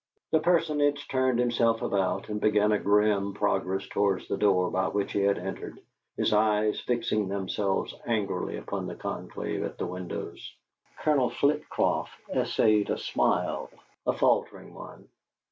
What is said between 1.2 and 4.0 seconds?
himself about and began a grim progress